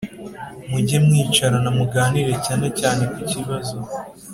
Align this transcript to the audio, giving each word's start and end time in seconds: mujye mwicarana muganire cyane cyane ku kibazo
mujye 0.69 0.97
mwicarana 1.05 1.69
muganire 1.79 2.33
cyane 2.45 2.67
cyane 2.79 3.03
ku 3.13 3.19
kibazo 3.29 3.75